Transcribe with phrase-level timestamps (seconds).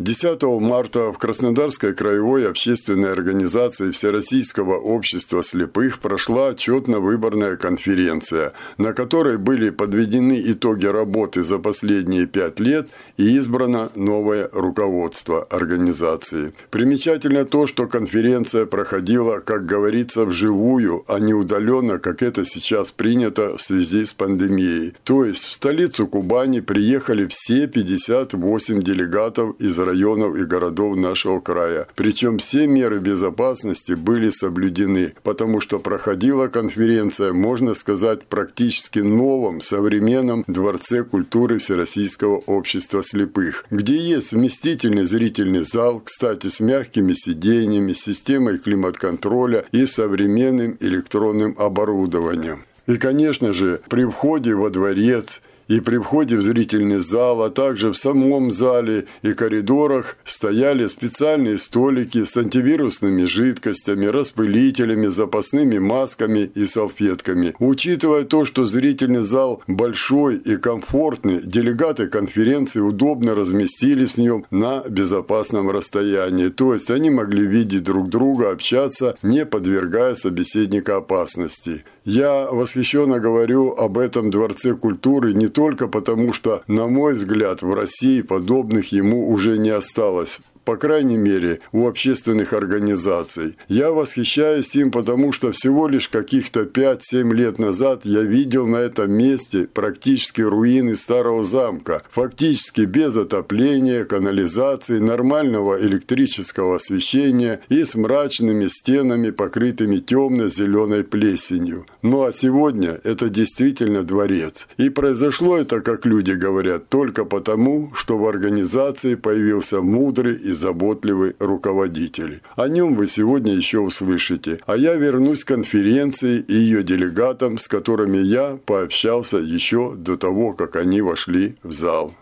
[0.00, 9.38] 10 марта в Краснодарской краевой общественной организации Всероссийского общества слепых прошла отчетно-выборная конференция, на которой
[9.38, 16.54] были подведены итоги работы за последние пять лет и избрано новое руководство организации.
[16.70, 23.56] Примечательно то, что конференция проходила, как говорится, вживую, а не удаленно, как это сейчас принято
[23.56, 24.94] в связи с пандемией.
[25.04, 31.86] То есть в столицу Кубани приехали все 58 делегатов из районов и городов нашего края.
[31.94, 40.44] Причем все меры безопасности были соблюдены, потому что проходила конференция, можно сказать, практически новом современном
[40.46, 48.58] Дворце культуры Всероссийского общества слепых, где есть вместительный зрительный зал, кстати, с мягкими сиденьями, системой
[48.58, 52.64] климат-контроля и современным электронным оборудованием.
[52.86, 57.90] И, конечно же, при входе во дворец– и при входе в зрительный зал, а также
[57.90, 66.66] в самом зале и коридорах стояли специальные столики с антивирусными жидкостями, распылителями, запасными масками и
[66.66, 67.54] салфетками.
[67.58, 74.82] Учитывая то, что зрительный зал большой и комфортный, делегаты конференции удобно разместились в нем на
[74.88, 81.84] безопасном расстоянии, то есть они могли видеть друг друга, общаться, не подвергая собеседника опасности.
[82.04, 87.72] Я восхищенно говорю об этом Дворце культуры не только потому, что, на мой взгляд, в
[87.72, 93.56] России подобных ему уже не осталось по крайней мере, у общественных организаций.
[93.68, 99.12] Я восхищаюсь им, потому что всего лишь каких-то 5-7 лет назад я видел на этом
[99.12, 108.66] месте практически руины старого замка, фактически без отопления, канализации, нормального электрического освещения и с мрачными
[108.66, 111.86] стенами, покрытыми темно-зеленой плесенью.
[112.02, 114.68] Ну а сегодня это действительно дворец.
[114.76, 121.34] И произошло это, как люди говорят, только потому, что в организации появился мудрый и заботливый
[121.38, 122.40] руководитель.
[122.56, 124.60] О нем вы сегодня еще услышите.
[124.66, 130.54] А я вернусь к конференции и ее делегатам, с которыми я пообщался еще до того,
[130.54, 132.14] как они вошли в зал.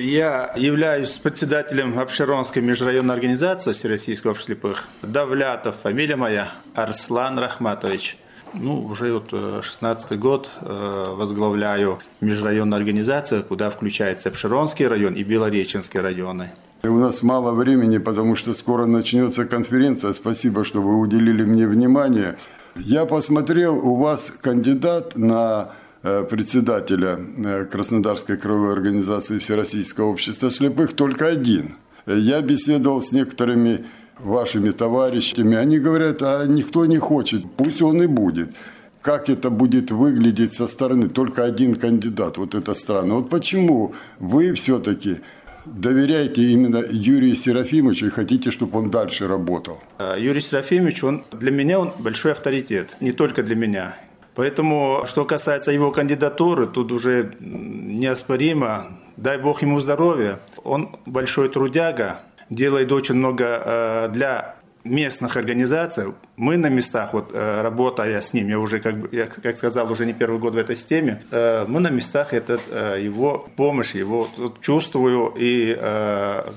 [0.00, 4.88] Я являюсь председателем Обширонской межрайонной организации Всероссийского общества слепых.
[5.02, 8.16] Давлятов, фамилия моя, Арслан Рахматович.
[8.54, 9.32] Ну, уже вот
[9.64, 16.52] 16 год э, возглавляю межрайонную организацию, куда включается Обширонский район и Белореченский районы.
[16.82, 20.12] У нас мало времени, потому что скоро начнется конференция.
[20.12, 22.38] Спасибо, что вы уделили мне внимание.
[22.74, 25.72] Я посмотрел, у вас кандидат на
[26.02, 31.74] э, председателя э, Краснодарской краевой организации Всероссийского общества слепых только один.
[32.06, 33.84] Я беседовал с некоторыми
[34.24, 38.56] вашими товарищами, они говорят, а никто не хочет, пусть он и будет.
[39.02, 41.08] Как это будет выглядеть со стороны?
[41.08, 43.14] Только один кандидат, вот это странно.
[43.14, 45.20] Вот почему вы все-таки
[45.64, 49.80] доверяете именно Юрию Серафимовичу и хотите, чтобы он дальше работал?
[49.98, 53.96] А, Юрий Серафимович, он, для меня он большой авторитет, не только для меня.
[54.34, 58.86] Поэтому, что касается его кандидатуры, тут уже неоспоримо,
[59.16, 60.40] дай бог ему здоровья.
[60.62, 66.14] Он большой трудяга, делает очень много э, для местных организаций.
[66.36, 70.06] Мы на местах, вот э, работая с ним, я уже, как, я, как сказал, уже
[70.06, 72.62] не первый год в этой системе, э, мы на местах этот,
[72.98, 74.28] его помощь, его
[74.60, 75.76] чувствую и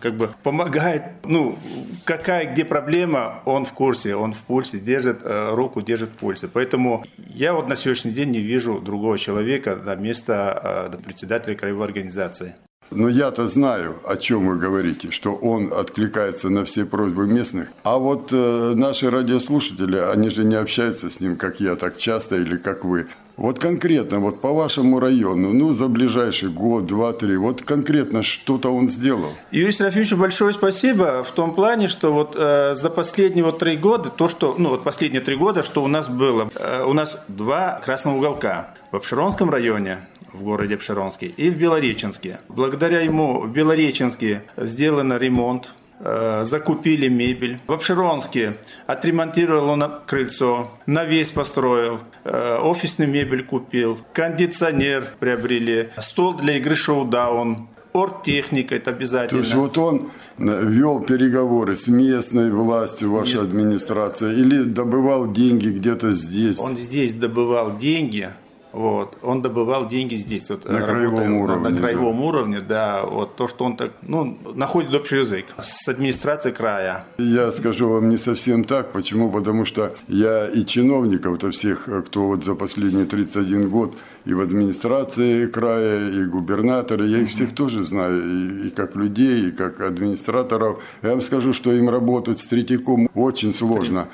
[0.01, 1.59] как бы помогает, ну,
[2.05, 6.47] какая, где проблема, он в курсе, он в пульсе, держит руку, держит в пульсе.
[6.47, 12.55] Поэтому я вот на сегодняшний день не вижу другого человека на место председателя краевой организации.
[12.95, 17.71] Но я-то знаю, о чем вы говорите, что он откликается на все просьбы местных.
[17.83, 22.37] А вот э, наши радиослушатели, они же не общаются с ним, как я, так часто
[22.37, 23.07] или как вы.
[23.35, 28.69] Вот конкретно, вот по вашему району, ну, за ближайший год, два, три, вот конкретно что-то
[28.69, 29.31] он сделал?
[29.49, 34.09] Юрий Серафимович, большое спасибо в том плане, что вот э, за последние вот три года,
[34.09, 37.81] то, что, ну, вот последние три года, что у нас было, э, у нас два
[37.83, 42.39] красных уголка в Обширонском районе, в городе Обширонске и в Белореченске.
[42.49, 45.71] Благодаря ему в Белореченске сделан ремонт
[46.05, 47.59] Э, закупили мебель.
[47.65, 48.57] В Обширонске
[48.87, 57.69] отремонтировал он крыльцо, навес построил, э, офисную мебель купил, кондиционер приобрели, стол для игры шоу-даун,
[57.93, 59.41] оргтехника, это обязательно.
[59.41, 60.09] То есть вот он
[60.39, 63.47] э, вел переговоры с местной властью, ваша Нет.
[63.47, 66.59] администрация, или добывал деньги где-то здесь?
[66.59, 68.29] Он здесь добывал деньги,
[68.73, 69.17] вот.
[69.21, 70.49] Он добывал деньги здесь.
[70.49, 71.69] Вот, на краевом уровне.
[71.69, 72.23] На краевом да.
[72.23, 73.03] уровне, да.
[73.05, 77.05] Вот то, что он так, ну, находит общий язык с администрацией края.
[77.19, 78.91] Я скажу вам не совсем так.
[78.91, 79.31] Почему?
[79.31, 85.45] Потому что я и чиновников-то всех, кто вот за последние 31 год и в администрации
[85.45, 90.81] края, и губернаторы, я их всех тоже знаю, и, и как людей, и как администраторов.
[91.03, 94.07] Я вам скажу, что им работать с Третьяком очень сложно.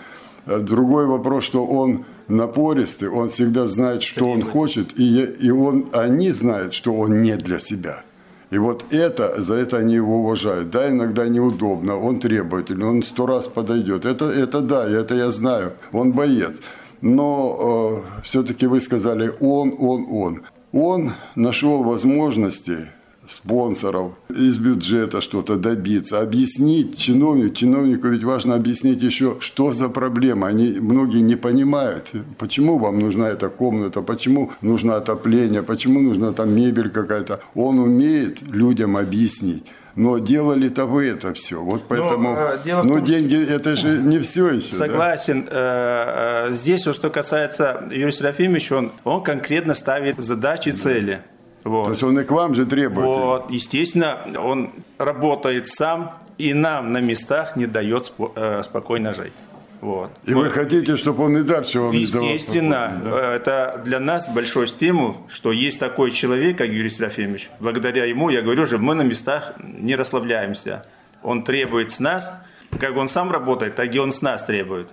[0.45, 6.31] Другой вопрос, что он напористый, он всегда знает, что он хочет, и, и он, они
[6.31, 8.03] знают, что он не для себя.
[8.51, 10.71] И вот это, за это они его уважают.
[10.71, 14.05] Да, иногда неудобно, он требовательный, он сто раз подойдет.
[14.05, 16.61] Это, это да, это я знаю, он боец.
[17.01, 20.41] Но э, все-таки вы сказали он, он, он.
[20.71, 22.89] Он нашел возможности
[23.29, 27.55] спонсоров, из бюджета что-то добиться, объяснить чиновнику.
[27.55, 30.47] Чиновнику ведь важно объяснить еще, что за проблема.
[30.47, 36.55] Они многие не понимают, почему вам нужна эта комната, почему нужно отопление, почему нужна там
[36.55, 37.41] мебель какая-то.
[37.55, 39.65] Он умеет людям объяснить.
[39.95, 41.61] Но делали-то вы это все.
[41.61, 42.33] Вот поэтому.
[42.33, 44.73] Но, э, дело ну, том, деньги это же не все еще.
[44.73, 45.43] Согласен.
[45.43, 45.51] Да?
[45.51, 51.21] Э, э, здесь, что касается Юрия Серафимовича, он, он конкретно ставит задачи, цели.
[51.69, 51.85] Вот.
[51.85, 53.07] То есть он и к вам же требует.
[53.07, 59.33] Вот, естественно, он работает сам и нам на местах не дает э, спокойно жить.
[59.79, 60.09] Вот.
[60.25, 60.45] И вот.
[60.45, 63.33] вы хотите, чтобы он и дальше вам Естественно, не да?
[63.33, 67.51] Э, это для нас большой стимул, что есть такой человек, как Юрий Серафимович.
[67.59, 70.83] Благодаря ему, я говорю же, мы на местах не расслабляемся.
[71.21, 72.33] Он требует с нас,
[72.79, 74.87] как он сам работает, так и он с нас требует.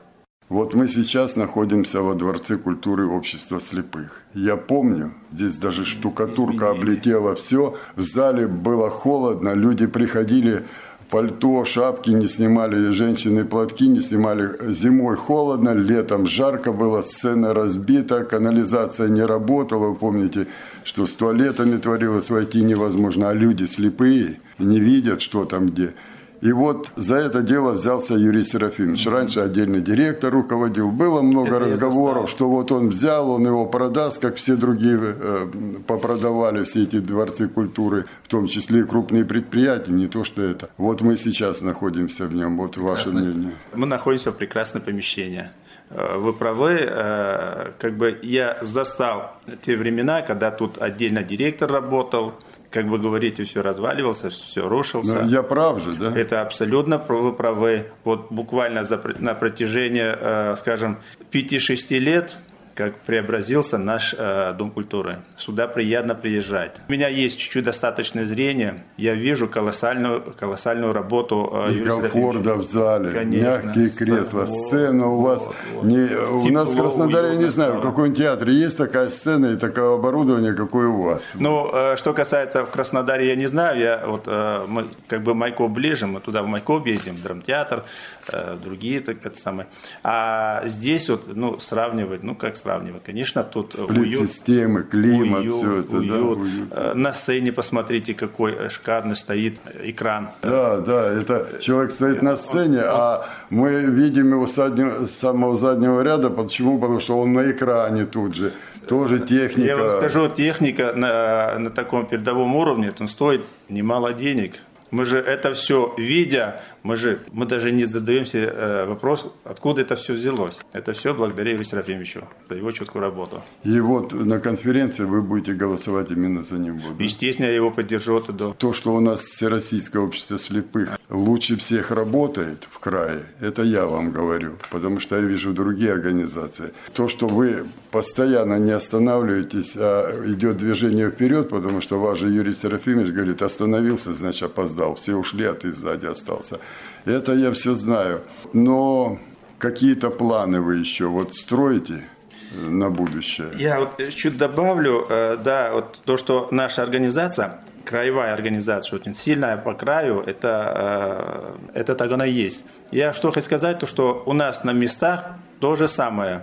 [0.49, 4.23] Вот мы сейчас находимся во Дворце культуры общества слепых.
[4.33, 7.77] Я помню, здесь даже штукатурка облетела все.
[7.97, 10.63] В зале было холодно, люди приходили
[11.11, 14.51] пальто, шапки не снимали, женщины платки не снимали.
[14.73, 19.89] Зимой холодно, летом жарко было, сцена разбита, канализация не работала.
[19.89, 20.47] Вы помните,
[20.85, 25.93] что с туалетами творилось, войти невозможно, а люди слепые, не видят, что там где.
[26.41, 29.07] И вот за это дело взялся Юрий Серафимович.
[29.07, 30.91] Раньше отдельный директор руководил.
[30.91, 35.47] Было много это разговоров, что вот он взял, он его продаст, как все другие э,
[35.87, 40.69] попродавали все эти дворцы культуры, в том числе и крупные предприятия, не то что это.
[40.77, 42.57] Вот мы сейчас находимся в нем.
[42.57, 43.13] Вот Прекрасно.
[43.13, 43.53] ваше мнение.
[43.75, 45.51] Мы находимся в прекрасном помещении.
[45.91, 49.33] Э, вы правы, э, как бы я застал
[49.63, 52.35] те времена, когда тут отдельно директор работал,
[52.77, 55.23] как вы говорите, все разваливался, все рушился.
[55.23, 56.13] Но я прав же, да?
[56.15, 57.87] Это абсолютно вы правы.
[58.05, 60.99] Вот буквально за, на протяжении, э, скажем,
[61.33, 62.39] 5-6 лет
[62.77, 65.17] как преобразился наш э, Дом культуры.
[65.37, 66.77] Сюда приятно приезжать.
[66.89, 68.85] У меня есть чуть-чуть достаточное зрение.
[68.99, 73.45] Я вижу колоссальную, колоссальную работу э, И комфорта в зале, Конечно.
[73.45, 75.51] мягкие кресла, вот, сцена у вас.
[75.75, 79.47] Вот, не, у нас в Краснодаре, я не знаю, в каком театре есть такая сцена
[79.47, 81.35] и такое оборудование, какое у вас?
[81.39, 83.81] Ну, э, что касается в Краснодаре, я не знаю.
[83.81, 87.85] Я, вот, э, мы как бы Майкоп ближе, мы туда в Майкоп ездим, в драмтеатр,
[88.29, 89.67] э, другие так, это самое.
[90.03, 93.05] А здесь вот, ну, сравнивать, ну, как сравнивать.
[93.05, 95.97] Конечно, тут Сплит-системы, климат, уют, все это.
[95.97, 96.11] Уют.
[96.11, 96.69] Да, уют.
[96.71, 100.31] Э, на сцене посмотрите, какой шикарный стоит экран.
[100.43, 105.55] Да, да, это человек стоит на сцене, а мы видим его с, заднего, с самого
[105.55, 106.31] заднего ряда.
[106.31, 106.79] Почему?
[106.81, 108.53] Потому что он на экране тут же.
[108.89, 109.69] Тоже техника.
[109.69, 114.55] Я вам скажу, техника на, на таком передовом уровне, он стоит немало денег.
[114.93, 119.97] Мы же это все видя, мы же мы даже не задаемся э, вопрос, откуда это
[119.97, 120.59] все взялось.
[120.73, 123.43] Это все благодаря Юрию Серафимовичу за его четкую работу.
[123.65, 126.79] И вот на конференции вы будете голосовать именно за него.
[126.99, 127.05] Да?
[127.05, 128.53] Естественно, я его поддержу туда.
[128.53, 134.13] То, что у нас Всероссийское общество слепых лучше всех работает в крае, это я вам
[134.13, 136.73] говорю, потому что я вижу другие организации.
[136.93, 142.55] То, что вы постоянно не останавливаетесь, а идет движение вперед, потому что ваш же Юрий
[142.55, 144.95] Серафимович говорит, остановился, значит опоздал.
[144.95, 146.61] Все ушли, а ты сзади остался.
[147.05, 148.23] Это я все знаю.
[148.53, 149.19] Но
[149.59, 152.05] какие-то планы вы еще вот строите?
[152.53, 153.49] Э, на будущее.
[153.57, 159.57] Я вот чуть добавлю, э, да, вот то, что наша организация, краевая организация, очень сильная
[159.57, 162.65] по краю, это, э, это так оно и есть.
[162.91, 165.31] Я что хочу сказать, то что у нас на местах
[165.61, 166.43] то же самое.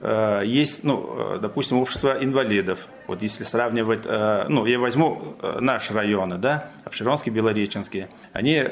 [0.00, 2.86] Э, есть, ну, э, допустим, общество инвалидов.
[3.06, 8.62] Вот если сравнивать, э, ну, я возьму наши районы, да, Обширонский, Белореченский, они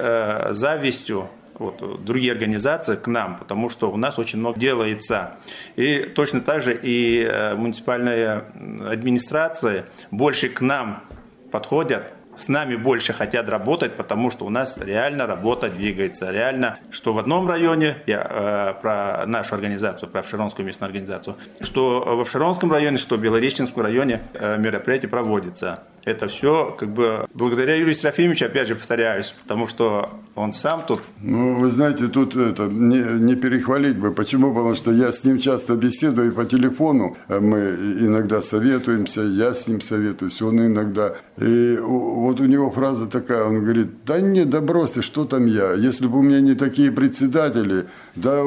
[0.51, 1.29] завистью
[1.59, 5.39] вот, другие организации к нам, потому что у нас очень много делается.
[5.77, 8.45] И точно так же и муниципальная
[8.91, 11.03] администрация больше к нам
[11.51, 16.31] подходят с нами больше хотят работать, потому что у нас реально работа двигается.
[16.31, 22.01] Реально, что в одном районе, я э, про нашу организацию, про Обширонскую местную организацию, что
[22.17, 25.85] в Обширонском районе, что в Белореченском районе э, мероприятие проводится.
[26.07, 31.01] Это все как бы благодаря Юрию Серафимовичу, опять же повторяюсь, потому что он сам тут...
[31.21, 34.13] Ну, вы знаете, тут это не, не перехвалить бы.
[34.13, 34.55] Почему?
[34.55, 37.17] Потому что я с ним часто беседую по телефону.
[37.29, 37.59] Мы
[38.01, 41.17] иногда советуемся, я с ним советуюсь, он иногда.
[41.39, 45.73] И вот у него фраза такая, он говорит, да не, да брось что там я?
[45.73, 47.87] Если бы у меня не такие председатели,
[48.17, 48.45] да,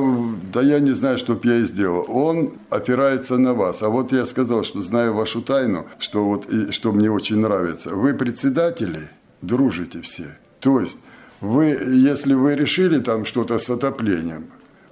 [0.53, 2.05] да я не знаю, что бы я и сделал.
[2.07, 3.83] Он опирается на вас.
[3.83, 7.95] А вот я сказал, что знаю вашу тайну, что вот и что мне очень нравится.
[7.95, 9.09] Вы председатели,
[9.41, 10.37] дружите все.
[10.59, 10.99] То есть
[11.41, 14.47] вы, если вы решили там что-то с отоплением,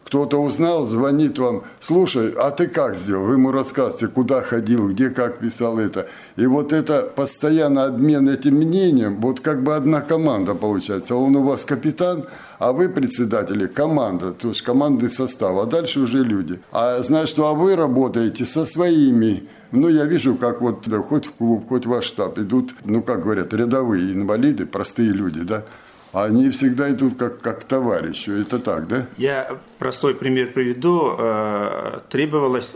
[0.08, 3.26] кто-то узнал, звонит вам, слушай, а ты как сделал?
[3.26, 6.08] Вы ему рассказываете, куда ходил, где как писал это.
[6.38, 11.18] И вот это постоянно обмен этим мнением, вот как бы одна команда получается.
[11.18, 12.24] Он у вас капитан,
[12.58, 16.62] а вы председатели, команда, то есть командный состав, а дальше уже люди.
[16.72, 21.26] А знаешь, что а вы работаете со своими ну, я вижу, как вот да, хоть
[21.26, 25.66] в клуб, хоть в ваш штаб идут, ну, как говорят, рядовые инвалиды, простые люди, да,
[26.26, 28.30] они всегда идут как, как товарищи.
[28.42, 29.08] Это так, да?
[29.18, 31.16] Я простой пример приведу.
[31.18, 32.76] Э, требовалось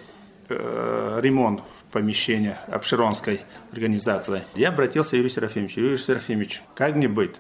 [0.49, 4.43] э, ремонт помещения Обширонской организации.
[4.55, 5.81] Я обратился к Юрию Серафимовичу.
[5.81, 7.35] Юрий Серафимович, как мне быть?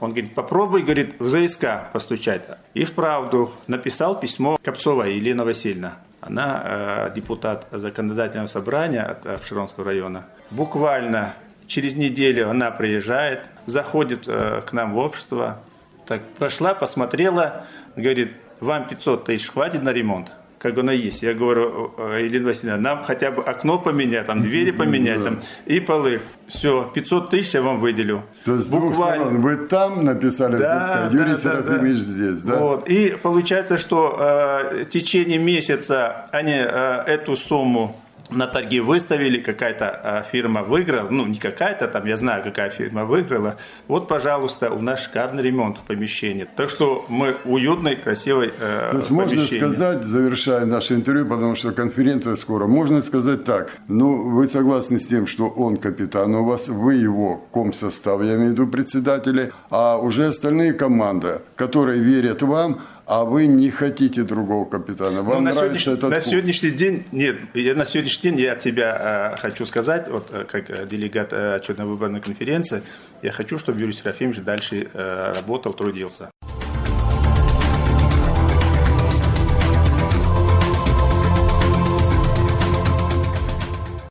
[0.00, 2.42] Он говорит, попробуй, говорит, в ЗСК постучать.
[2.74, 5.98] И вправду написал письмо Копцова Елена Васильевна.
[6.20, 10.26] Она э, депутат законодательного собрания от Обширонского района.
[10.50, 11.34] Буквально
[11.66, 15.60] Через неделю она приезжает, заходит э, к нам в общество.
[16.06, 17.64] Так прошла, посмотрела,
[17.96, 20.32] говорит, вам 500 тысяч хватит на ремонт?
[20.64, 21.22] как оно есть.
[21.22, 26.22] Я говорю, Елена Васильевна, нам хотя бы окно поменять, там двери поменять, там и полы.
[26.46, 28.22] Все, 500 тысяч я вам выделю.
[28.46, 29.26] То есть Буквально.
[29.26, 32.56] Сторон, вы там написали, да, Юрий да, Серафимович да, здесь, да?
[32.56, 32.88] Вот.
[32.88, 39.90] И получается, что э, в течение месяца они э, эту сумму на торги выставили, какая-то
[39.90, 43.56] а, фирма выиграла, ну не какая-то там, я знаю, какая фирма выиграла.
[43.88, 46.46] Вот, пожалуйста, у нас шикарный ремонт в помещении.
[46.56, 51.72] Так что мы уютный, красивый э, То есть можно сказать, завершая наше интервью, потому что
[51.72, 56.68] конференция скоро, можно сказать так, ну вы согласны с тем, что он капитан у вас,
[56.68, 62.80] вы его комсостав, я имею в виду председатели, а уже остальные команды, которые верят вам,
[63.06, 65.22] а вы не хотите другого капитана.
[65.22, 68.62] Вам ну, на нравится этот На сегодняшний день, нет, я, на сегодняшний день я от
[68.62, 72.82] себя э, хочу сказать, вот э, как э, делегат э, отчетно-выборной конференции,
[73.22, 76.30] я хочу, чтобы Юрий Серафимович дальше э, работал, трудился.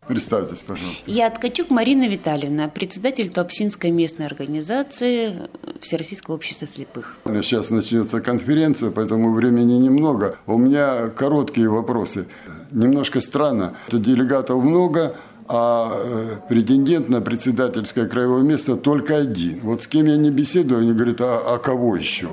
[0.08, 1.10] Представьтесь, пожалуйста.
[1.10, 5.50] Я Ткачук Марина Витальевна, председатель Туапсинской местной организации
[5.84, 7.16] Всероссийского общества слепых.
[7.25, 10.38] Сейчас начнется конференция, поэтому времени немного.
[10.48, 12.25] У меня короткие вопросы.
[12.72, 13.74] Немножко странно.
[13.92, 15.16] Делегатов много,
[15.48, 19.60] а э, претендент на председательское краевое место только один.
[19.62, 22.30] Вот с кем я не беседую, они говорят, а, а кого еще?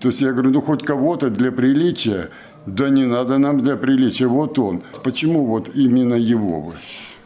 [0.00, 2.30] То есть я говорю, ну хоть кого-то для приличия.
[2.66, 4.82] Да не надо нам для приличия, вот он.
[5.02, 6.72] Почему вот именно его вы?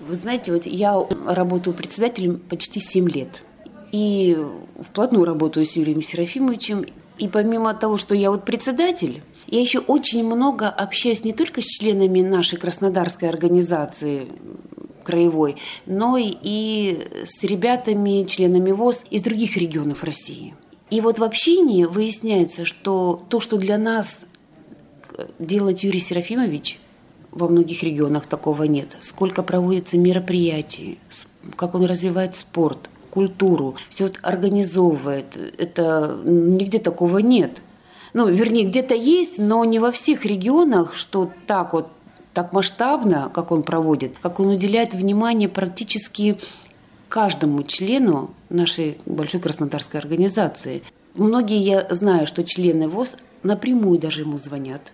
[0.01, 0.95] Вы знаете, вот я
[1.27, 3.43] работаю председателем почти 7 лет.
[3.93, 4.37] И
[4.81, 6.85] вплотную работаю с Юрием Серафимовичем.
[7.19, 11.67] И помимо того, что я вот председатель, я еще очень много общаюсь не только с
[11.67, 14.29] членами нашей краснодарской организации
[15.05, 20.55] краевой, но и с ребятами, членами ВОЗ из других регионов России.
[20.91, 24.27] И вот в общении выясняется, что то, что для нас
[25.39, 26.79] делать Юрий Серафимович,
[27.31, 28.97] во многих регионах такого нет.
[29.01, 30.99] Сколько проводится мероприятий,
[31.57, 35.37] как он развивает спорт, культуру, все вот организовывает.
[35.59, 37.63] Это нигде такого нет.
[38.15, 41.89] Ну, вернее, где-то есть, но не во всех регионах, что так вот
[42.35, 46.39] так масштабно, как он проводит, как он уделяет внимание практически
[47.09, 50.83] каждому члену нашей большой краснодарской организации.
[51.15, 54.93] Многие, я знаю, что члены ВОЗ напрямую даже ему звонят.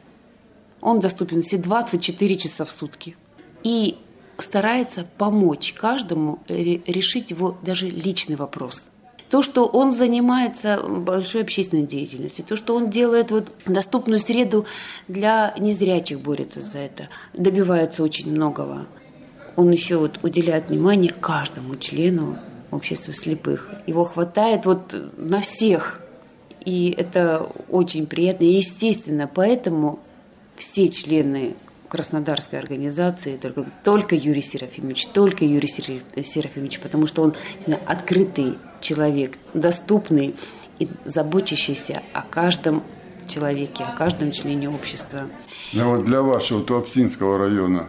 [0.80, 3.16] Он доступен все 24 часа в сутки.
[3.62, 3.98] И
[4.38, 8.88] старается помочь каждому решить его даже личный вопрос.
[9.30, 14.66] То, что он занимается большой общественной деятельностью, то, что он делает вот доступную среду
[15.08, 18.86] для незрячих, борется за это, добивается очень многого.
[19.56, 22.38] Он еще вот уделяет внимание каждому члену
[22.70, 23.70] общества слепых.
[23.86, 26.00] Его хватает вот на всех.
[26.64, 28.44] И это очень приятно.
[28.44, 30.00] И естественно, поэтому
[30.56, 31.56] все члены
[31.94, 39.38] Краснодарской организации, только, только Юрий Серафимович, только Юрий Серафимович, потому что он знаю, открытый человек,
[39.54, 40.34] доступный
[40.80, 42.82] и заботящийся о каждом
[43.28, 45.28] человеке, о каждом члене общества.
[45.72, 47.86] Ну вот для вашего Туапсинского района.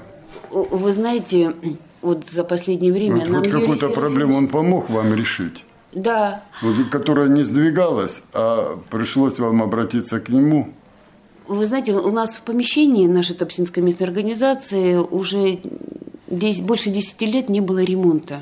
[0.51, 1.55] Вы знаете,
[2.03, 5.65] вот за последнее время вот, нам вот какую-то проблему он помог вам решить?
[5.93, 6.43] Да.
[6.61, 10.75] Вот, которая не сдвигалась, а пришлось вам обратиться к нему?
[11.47, 15.59] Вы знаете, у нас в помещении нашей Топсинской местной организации уже
[16.27, 18.41] 10, больше 10 лет не было ремонта.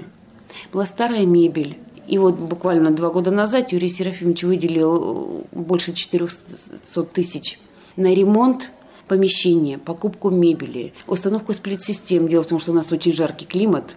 [0.71, 1.77] Была старая мебель.
[2.07, 7.59] И вот буквально два года назад Юрий Серафимович выделил больше 400 тысяч
[7.95, 8.71] на ремонт
[9.07, 12.27] помещения, покупку мебели, установку сплит-систем.
[12.27, 13.95] Дело в том, что у нас очень жаркий климат.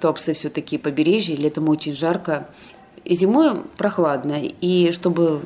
[0.00, 2.48] Туапсе все-таки побережье, летом очень жарко.
[3.04, 4.42] Зимой прохладно.
[4.60, 5.40] И чтобы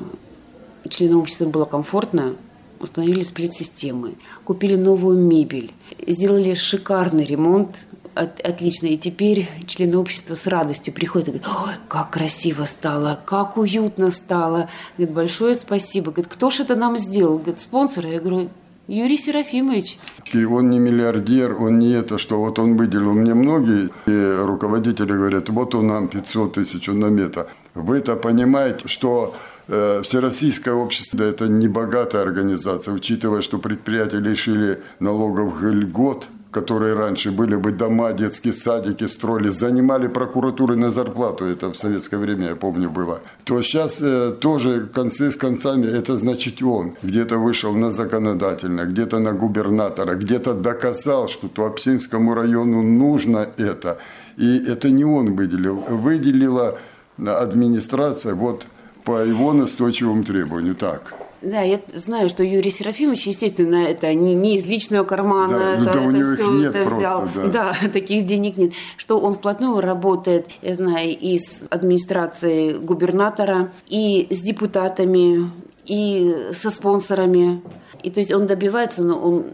[0.89, 2.35] членам общества было комфортно,
[2.81, 5.71] установили сплит-системы, купили новую мебель,
[6.07, 8.87] сделали шикарный ремонт, от, отлично.
[8.87, 14.11] И теперь члены общества с радостью приходят и говорят, Ой, как красиво стало, как уютно
[14.11, 14.69] стало.
[14.97, 16.11] Говорит, большое спасибо.
[16.11, 17.37] Говорит, кто же это нам сделал?
[17.37, 18.09] Говорит, спонсоры.
[18.09, 18.49] Я говорю,
[18.87, 19.97] Юрий Серафимович.
[20.33, 25.13] И он не миллиардер, он не это, что вот он выделил мне многие и руководители
[25.13, 27.47] говорят, вот он нам 500 тысяч на мета.
[27.73, 34.81] Вы это понимаете, что Э, Всероссийское общество– это не богатая организация, учитывая, что предприятия лишили
[34.99, 41.71] налоговых льгот, которые раньше были бы дома, детские садики строили, занимали прокуратуры на зарплату, это
[41.71, 46.61] в советское время, я помню, было, то сейчас э, тоже концы с концами, это значит
[46.61, 46.95] он.
[47.01, 53.97] Где-то вышел на законодательно, где-то на губернатора, где-то доказал, что Туапсинскому району нужно это.
[54.37, 56.77] И это не он выделил, выделила
[57.17, 58.65] администрация, вот
[59.03, 60.75] по его настойчивому требованию.
[60.75, 61.13] Так.
[61.41, 65.83] Да, я знаю, что Юрий Серафимович, естественно, это не, не из личного кармана, да, это,
[65.85, 67.29] да это у него все их нет это просто, взял.
[67.33, 67.73] Да.
[67.81, 68.73] да, таких денег нет.
[68.95, 75.49] Что он вплотную работает, я знаю, и с администрацией губернатора, и с депутатами,
[75.85, 77.63] и со спонсорами.
[78.03, 79.45] И то есть он добивается, но он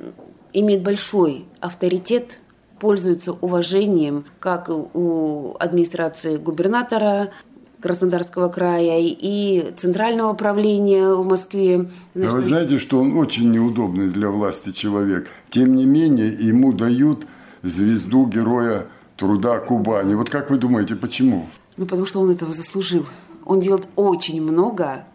[0.52, 2.40] имеет большой авторитет
[2.80, 7.32] пользуется уважением как у администрации губернатора,
[7.82, 11.90] Краснодарского края и Центрального управления в Москве.
[12.16, 15.30] Значит, а вы знаете, что он очень неудобный для власти человек.
[15.50, 17.28] Тем не менее, ему дают
[17.62, 20.16] звезду Героя Труда Кубани.
[20.16, 21.50] Вот как вы думаете, почему?
[21.78, 23.06] Ну, потому что он этого заслужил.
[23.46, 25.06] Он делает очень много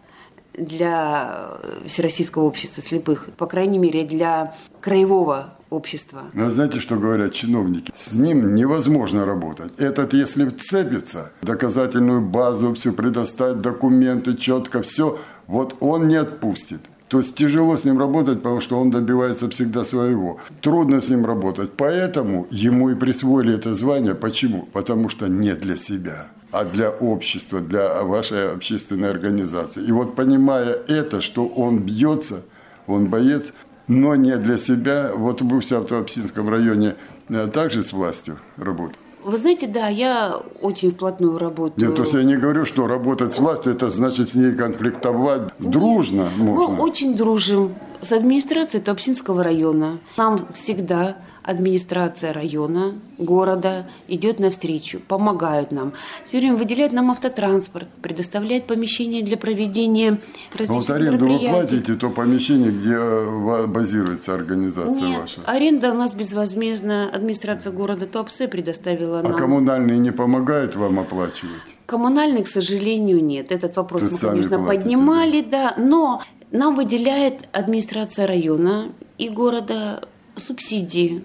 [0.53, 6.23] для Всероссийского общества слепых, по крайней мере, для краевого общества.
[6.33, 7.91] Но знаете, что говорят чиновники?
[7.95, 9.79] С ним невозможно работать.
[9.79, 16.81] Этот, если вцепится, доказательную базу, все предоставить, документы, четко все, вот он не отпустит.
[17.07, 20.39] То есть тяжело с ним работать, потому что он добивается всегда своего.
[20.61, 21.71] Трудно с ним работать.
[21.77, 24.15] Поэтому ему и присвоили это звание.
[24.15, 24.67] Почему?
[24.73, 29.83] Потому что не для себя, а для общества, для вашей общественной организации.
[29.83, 32.41] И вот понимая это, что он бьется,
[32.87, 33.53] он боец,
[33.87, 35.11] но не для себя.
[35.15, 36.95] Вот вы в Савто-Апсинском районе
[37.29, 38.99] э, также с властью работаете?
[39.23, 41.87] Вы знаете, да, я очень вплотную работаю.
[41.87, 45.53] Нет, то есть я не говорю, что работать с властью, это значит с ней конфликтовать
[45.59, 46.75] дружно можно.
[46.75, 49.99] Мы очень дружим с администрацией Туапсинского района.
[50.17, 55.93] Нам всегда администрация района, города идет навстречу, помогают нам.
[56.25, 60.19] Все время выделяет нам автотранспорт, предоставляет помещения для проведения
[60.53, 65.41] различных а вот аренду вы платите, то помещение, где э, базируется организация Нет, ваша?
[65.45, 67.09] аренда у нас безвозмездная.
[67.09, 69.35] Администрация города Туапсе предоставила а нам.
[69.35, 71.61] А коммунальные не помогают вам оплачивать?
[71.85, 73.51] Коммунальные, к сожалению, нет.
[73.51, 75.73] Этот вопрос Ты мы, конечно, платите, поднимали, да.
[75.75, 75.83] да.
[75.83, 80.01] Но нам выделяет администрация района и города
[80.35, 81.23] субсидии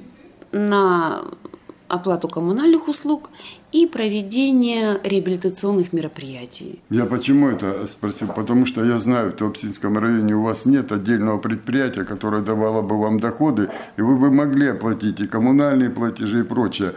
[0.52, 1.24] на
[1.88, 3.30] оплату коммунальных услуг
[3.72, 6.82] и проведение реабилитационных мероприятий.
[6.90, 8.28] Я почему это спросил?
[8.28, 12.98] Потому что я знаю, в Туапсинском районе у вас нет отдельного предприятия, которое давало бы
[12.98, 16.92] вам доходы, и вы бы могли оплатить и коммунальные платежи и прочее.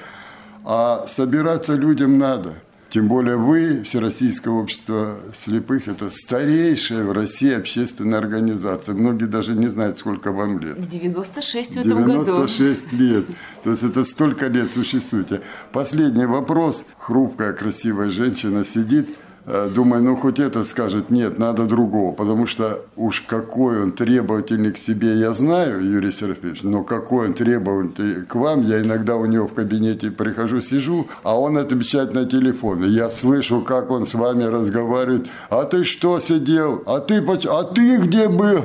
[0.65, 2.53] А собираться людям надо–
[2.91, 8.93] тем более вы, Всероссийское общество слепых, это старейшая в России общественная организация.
[8.93, 10.77] Многие даже не знают, сколько вам лет.
[10.77, 12.25] 96 в этом 96 году.
[12.25, 13.25] 96 лет.
[13.63, 15.41] То есть это столько лет существуете.
[15.71, 16.83] Последний вопрос.
[16.97, 23.21] Хрупкая, красивая женщина сидит думаю, ну хоть это скажет, нет, надо другого, потому что уж
[23.21, 28.61] какой он требовательный к себе, я знаю, Юрий Серафимович, но какой он требовательный к вам,
[28.61, 33.09] я иногда у него в кабинете прихожу, сижу, а он отвечает на телефон, и я
[33.09, 38.29] слышу, как он с вами разговаривает, а ты что сидел, а ты, а ты где
[38.29, 38.63] был?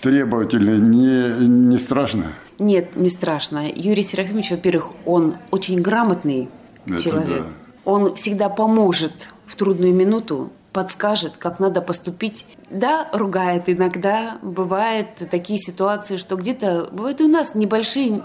[0.00, 2.32] Требовательный, не, не страшно?
[2.58, 3.64] Нет, не страшно.
[3.74, 6.48] Юрий Серафимович, во-первых, он очень грамотный
[6.86, 7.42] это человек.
[7.42, 7.46] Да.
[7.84, 12.46] Он всегда поможет в трудную минуту подскажет, как надо поступить.
[12.70, 14.38] Да, ругает иногда.
[14.42, 16.88] Бывают такие ситуации, что где-то...
[16.92, 18.22] Бывают и у нас небольшие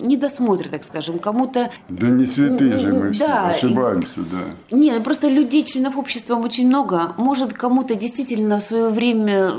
[0.00, 1.18] недосмотры, так скажем.
[1.18, 1.70] Кому-то...
[1.88, 4.24] Да не святые же мы да, все, ошибаемся, и...
[4.24, 4.76] да.
[4.76, 7.14] Не, ну просто людей, членов общества очень много.
[7.16, 9.52] Может, кому-то действительно в свое время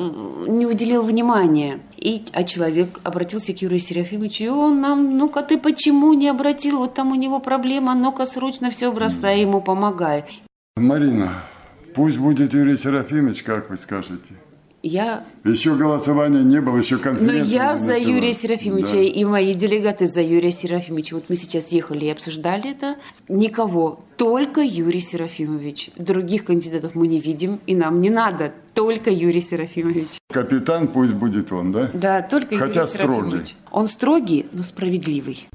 [0.46, 1.80] не уделил внимания.
[1.98, 6.78] И, а человек обратился к Юрию Серафимовичу, и он нам, ну-ка ты почему не обратил,
[6.78, 10.26] вот там у него проблема, ну-ка срочно все бросай, ему помогай.
[10.78, 11.32] Марина,
[11.94, 14.34] пусть будет Юрий Серафимович, как вы скажете.
[14.84, 15.24] Я...
[15.46, 19.00] Еще голосования не было, еще конференции Но я за Юрия Серафимовича да.
[19.00, 21.16] и мои делегаты за Юрия Серафимовича.
[21.16, 22.98] Вот мы сейчас ехали и обсуждали это.
[23.30, 25.92] Никого, только Юрий Серафимович.
[25.96, 28.52] Других кандидатов мы не видим, и нам не надо.
[28.74, 30.18] Только Юрий Серафимович.
[30.30, 31.90] Капитан пусть будет он, да?
[31.94, 33.32] Да, только Хотя Юрий Серафимович.
[33.32, 33.56] строгий.
[33.72, 35.48] Он строгий, но справедливый.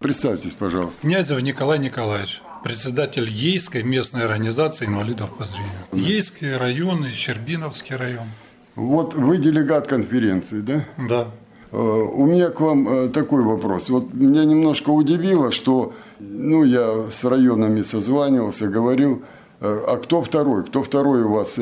[0.00, 1.00] Представьтесь, пожалуйста.
[1.02, 5.72] Князев Николай Николаевич, председатель Ейской местной организации инвалидов по зрению.
[5.92, 8.28] Ейский район и Щербиновский район.
[8.76, 10.84] Вот вы делегат конференции, да?
[11.08, 11.28] Да.
[11.72, 13.90] Э, у меня к вам э, такой вопрос.
[13.90, 19.22] Вот меня немножко удивило, что ну, я с районами созванивался, говорил,
[19.60, 20.64] э, а кто второй?
[20.64, 21.58] Кто второй у вас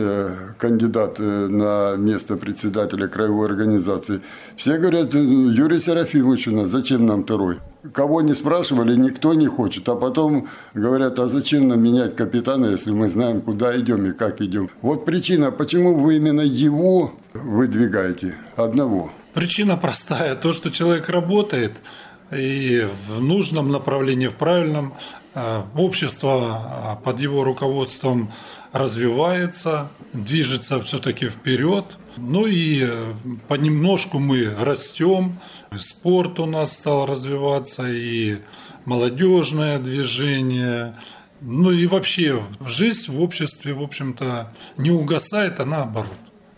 [0.59, 4.20] кандидат на место председателя краевой организации?
[4.57, 7.59] Все говорят, Юрий Серафимович у нас, зачем нам второй?
[7.92, 9.88] Кого не спрашивали, никто не хочет.
[9.88, 14.40] А потом говорят, а зачем нам менять капитана, если мы знаем, куда идем и как
[14.40, 14.70] идем.
[14.83, 19.11] Вот причина, почему вы именно его выдвигаете, одного.
[19.35, 20.35] Причина простая.
[20.35, 21.83] То, что человек работает
[22.33, 24.94] и в нужном направлении, в правильном,
[25.35, 28.33] э, общество э, под его руководством
[28.72, 31.85] развивается, движется все-таки вперед.
[32.16, 33.14] Ну и э,
[33.46, 35.38] понемножку мы растем,
[35.77, 38.39] спорт у нас стал развиваться, и
[38.85, 40.97] молодежное движение,
[41.41, 46.13] ну и вообще жизнь в обществе, в общем-то, не угасает, а наоборот.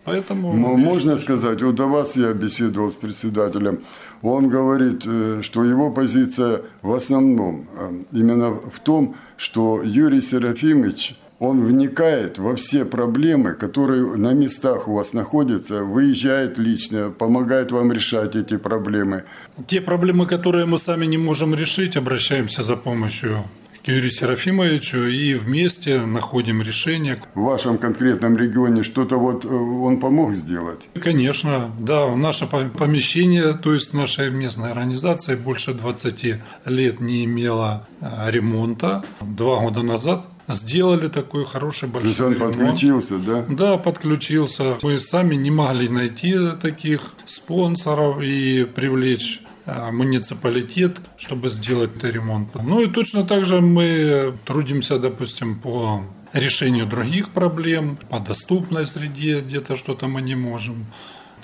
[0.05, 0.55] Поэтому...
[0.55, 3.85] Но можно сказать, вот до вас я беседовал с председателем,
[4.23, 11.17] он говорит, э, что его позиция в основном э, именно в том, что Юрий Серафимович–
[11.39, 17.93] он вникает во все проблемы, которые на местах у вас находятся, выезжает лично, помогает вам
[17.93, 19.25] решать эти проблемы.
[19.67, 23.45] Те проблемы, которые мы сами не можем решить, обращаемся за помощью
[23.85, 27.23] к Юрию Серафимовичу и вместе находим решение.
[27.35, 30.89] В вашем конкретном регионе что-то вот э, он помог сделать?
[31.01, 32.15] Конечно, да.
[32.17, 36.25] Наше помещение, то есть наша местная организация больше 20
[36.67, 39.05] лет не имела э, ремонта.
[39.21, 42.57] Два года назад сделали такой хороший большой То есть он ремонт.
[42.57, 43.45] подключился, да?
[43.49, 44.77] Да, подключился.
[44.83, 52.55] Мы сами не могли найти таких спонсоров и привлечь а, муниципалитет, чтобы сделать этот ремонт.
[52.55, 59.41] Ну и точно так же мы трудимся, допустим, по решению других проблем, по доступной среде
[59.41, 60.87] где-то что-то мы не можем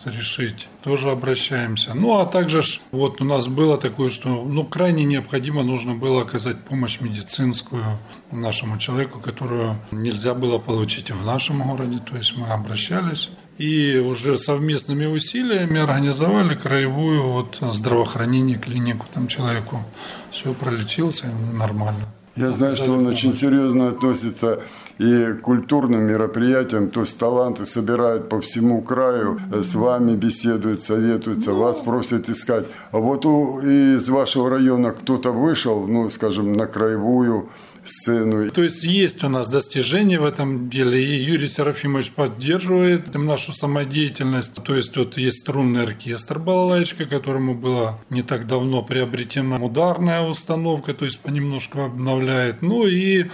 [0.06, 1.94] решить, тоже обращаемся.
[1.94, 6.58] Ну, а также вот у нас было такое, что ну, крайне необходимо нужно было оказать
[6.60, 7.98] помощь медицинскую
[8.30, 11.98] нашему человеку, которую нельзя было получить в нашем городе.
[11.98, 19.84] То есть мы обращались и уже совместными усилиями организовали краевую вот здравоохранение, клинику там человеку.
[20.30, 22.06] Все пролечился, нормально.
[22.36, 24.60] Я знаю, что он очень серьезно относится
[24.98, 31.80] и культурным мероприятиям, то есть таланты собирают по всему краю, с вами беседуют, советуются, вас
[31.80, 32.66] просят искать.
[32.92, 37.48] А вот у, из вашего района кто-то вышел, ну, скажем, на краевую,
[37.85, 38.50] сцену.
[38.50, 44.54] То есть есть у нас достижения в этом деле, и Юрий Серафимович поддерживает нашу самодеятельность.
[44.62, 50.94] То есть вот есть струнный оркестр «Балалайчка», которому было не так давно приобретена ударная установка,
[50.94, 52.62] то есть понемножку обновляет.
[52.62, 53.26] Ну и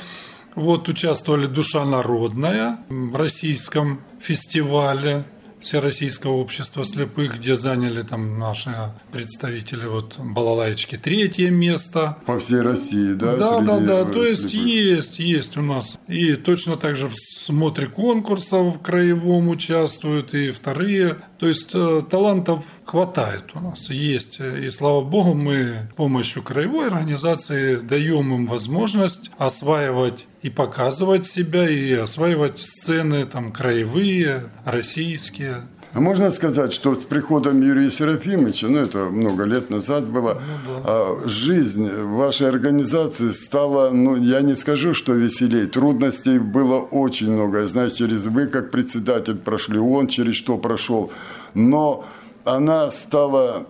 [0.61, 5.25] вот участвовали «Душа народная» в российском фестивале
[5.61, 8.71] Всероссийского общества слепых, где заняли там наши
[9.13, 12.17] представители вот балалайчики третье место.
[12.25, 13.37] По всей России, да?
[13.37, 14.05] Да, да, да.
[14.07, 15.99] То есть есть, есть у нас.
[16.09, 21.19] И точно так же в смотре конкурсов краевом участвуют и вторые.
[21.39, 24.41] То есть э, талантов хватает у нас, есть.
[24.41, 31.69] И слава богу, мы с помощью краевой организации даем им возможность осваивать и показывать себя,
[31.69, 35.63] и осваивать сцены там краевые, российские.
[35.93, 40.83] А можно сказать, что с приходом Юрия Серафимовича, ну это много лет назад было, ну,
[40.85, 41.29] да.
[41.29, 47.63] жизнь вашей организации стала, ну я не скажу, что веселей, трудностей было очень много.
[47.63, 51.11] Я знаю, через вы как председатель прошли, он через что прошел,
[51.55, 52.05] но
[52.45, 53.67] она стала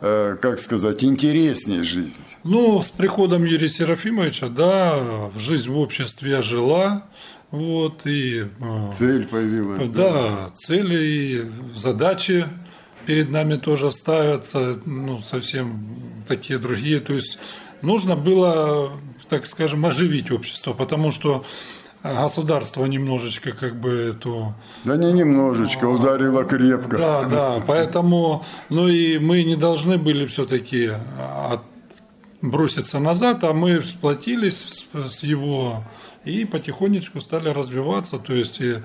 [0.00, 2.22] как сказать, интереснее жизнь?
[2.44, 7.04] Ну, с приходом Юрия Серафимовича, да, жизнь в обществе жила,
[7.50, 8.46] вот, и...
[8.60, 9.88] Э, Цель появилась.
[9.88, 12.46] Да, да, цели и задачи
[13.06, 17.38] перед нами тоже ставятся, ну, совсем такие другие, то есть
[17.82, 18.92] нужно было,
[19.28, 21.44] так скажем, оживить общество, потому что
[22.02, 24.54] государство немножечко как бы эту...
[24.84, 26.98] Да не немножечко, ударило крепко.
[26.98, 30.90] Да, да, поэтому, ну и мы не должны были все-таки
[31.46, 31.62] от,
[32.42, 35.84] броситься назад, а мы сплотились с, с его
[36.24, 38.76] и потихонечку стали развиваться, то есть и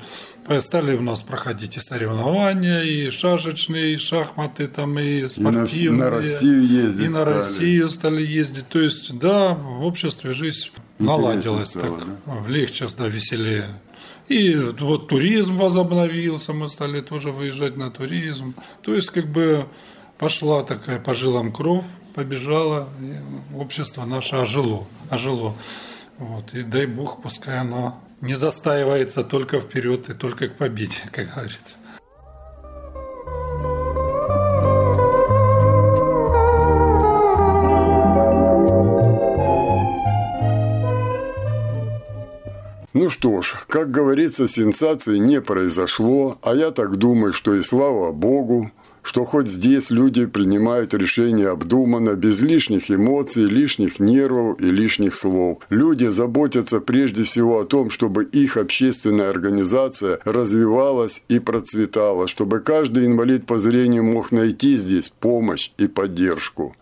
[0.60, 5.86] стали у нас проходить и соревнования, и шашечные, и шахматы, там, и спортивные.
[5.86, 7.34] И на, на Россию ездить И на стали.
[7.34, 8.68] Россию стали ездить.
[8.70, 12.48] То есть, да, в обществе жизнь наладилась стало, так, да?
[12.48, 13.68] легче, да, веселее.
[14.30, 18.56] И вот туризм возобновился, мы стали тоже выезжать на туризм.
[18.82, 19.68] То есть, как бы
[20.18, 25.54] пошла такая по жилам кровь, побежала, и общество наше ожило, ожило.
[26.18, 31.34] Вот, и дай бог, пускай оно не застаивается только вперед и только к победе, как
[31.34, 31.80] говорится.
[42.94, 48.14] Ну что ж, как говорится, сенсации не произошло, а я так думаю, что и слава
[48.14, 48.72] Богу,
[49.06, 55.60] что хоть здесь люди принимают решения обдуманно, без лишних эмоций, лишних нервов и лишних слов.
[55.70, 63.06] Люди заботятся прежде всего о том, чтобы их общественная организация развивалась и процветала, чтобы каждый
[63.06, 66.76] инвалид по зрению мог найти здесь помощь и поддержку.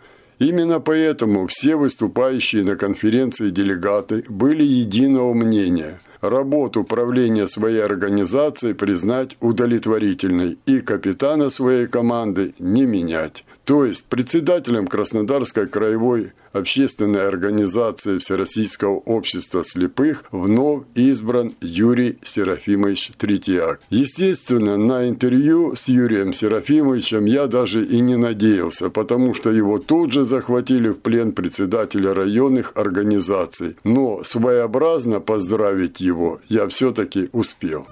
[0.44, 9.38] Именно поэтому все выступающие на конференции делегаты были единого мнения– работу управления своей организацией признать
[9.40, 13.46] удовлетворительной и капитана своей команды не менять.
[13.66, 23.80] То есть председателем Краснодарской краевой общественной организации Всероссийского общества слепых вновь избран Юрий Серафимович Третьяк.
[23.90, 30.12] Естественно, на интервью с Юрием Серафимовичем я даже и не надеялся, потому что его тут
[30.12, 33.78] же захватили в плен председателя районных организаций.
[33.86, 37.88] Но своеобразно поздравить его я все-таки успел.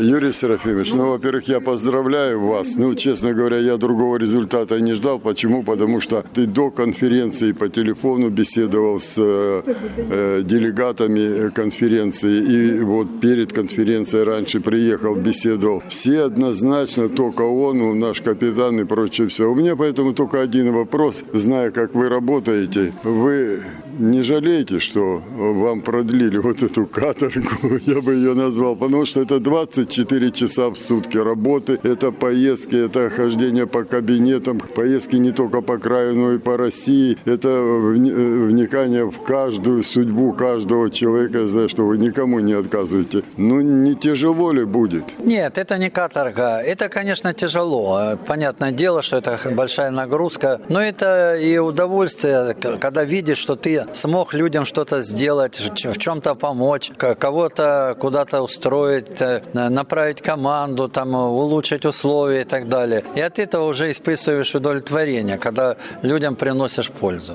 [0.00, 2.76] Юрий Серафимович, ну, во-первых, я поздравляю вас.
[2.76, 5.20] Ну, честно говоря, я другого результата не ждал.
[5.20, 5.62] Почему?
[5.62, 9.62] Потому что ты до конференции по телефону беседовал с э,
[9.96, 12.42] э делегатами конференции.
[12.42, 15.82] И вот перед конференцией раньше приехал, беседовал.
[15.88, 19.50] Все однозначно, только он, ну, наш капитан и прочее все.
[19.50, 21.24] У меня поэтому только один вопрос.
[21.32, 23.60] Зная, как вы работаете, вы
[24.00, 29.38] не жалеете, что вам продлили вот эту каторгу, я бы ее назвал, потому что это
[29.38, 35.78] 24 часа в сутки работы, это поездки, это хождение по кабинетам, поездки не только по
[35.78, 41.86] краю, но и по России, это вникание в каждую судьбу каждого человека, я знаю, что
[41.86, 43.22] вы никому не отказываете.
[43.36, 45.04] Ну, не тяжело ли будет?
[45.24, 48.18] Нет, это не каторга, это, конечно, тяжело.
[48.26, 54.34] Понятное дело, что это большая нагрузка, но это и удовольствие, когда видишь, что ты смог
[54.34, 62.42] людям что-то сделать, в чем-то помочь, кого-то куда-то устроить, э, направить команду, там, улучшить условия
[62.42, 63.02] и так далее.
[63.14, 67.34] И от этого уже испытываешь удовлетворение, когда людям приносишь пользу.